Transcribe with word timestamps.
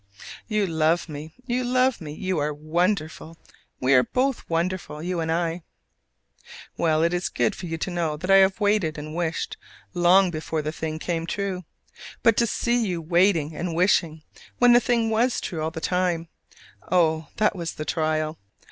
You 0.47 0.65
love 0.65 1.07
me, 1.09 1.35
you 1.45 1.63
love 1.63 2.01
me; 2.01 2.11
you 2.11 2.39
are 2.39 2.51
wonderful! 2.51 3.37
we 3.79 3.93
are 3.93 4.01
both 4.01 4.49
wonderful, 4.49 5.03
you 5.03 5.19
and 5.19 5.31
I. 5.31 5.61
Well, 6.75 7.03
it 7.03 7.13
is 7.13 7.29
good 7.29 7.53
for 7.55 7.67
you 7.67 7.77
to 7.77 7.91
know 7.91 8.17
I 8.27 8.33
have 8.37 8.59
waited 8.59 8.97
and 8.97 9.13
wished, 9.13 9.57
long 9.93 10.31
before 10.31 10.63
the 10.63 10.71
thing 10.71 10.97
came 10.97 11.27
true. 11.27 11.65
But 12.23 12.35
to 12.37 12.47
see 12.47 12.83
you 12.83 12.99
waiting 12.99 13.55
and 13.55 13.75
wishing, 13.75 14.23
when 14.57 14.73
the 14.73 14.79
thing 14.79 15.11
was 15.11 15.39
true 15.39 15.61
all 15.61 15.69
the 15.69 15.79
time: 15.79 16.29
oh! 16.91 17.27
that 17.35 17.55
was 17.55 17.73
the 17.73 17.85
trial! 17.85 18.39